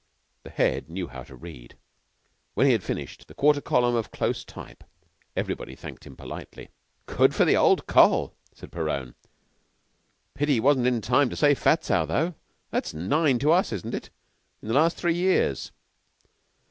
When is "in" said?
10.87-11.01, 14.59-14.69